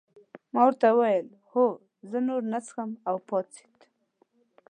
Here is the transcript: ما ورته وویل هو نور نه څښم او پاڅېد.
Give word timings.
ما 0.53 0.61
ورته 0.67 0.87
وویل 0.91 1.27
هو 1.51 1.65
نور 2.27 2.41
نه 2.51 2.59
څښم 2.65 2.89
او 3.09 3.15
پاڅېد. 3.27 3.77